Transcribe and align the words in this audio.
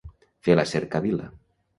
Fer 0.47 0.55
la 0.59 0.63
cercavila. 0.71 1.29